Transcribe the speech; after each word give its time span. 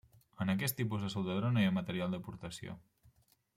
En 0.45 0.51
aquest 0.53 0.77
tipus 0.79 1.03
de 1.05 1.09
soldadura 1.15 1.53
no 1.57 1.63
hi 1.63 1.67
ha 1.71 1.75
material 1.77 2.17
d'aportació. 2.17 2.77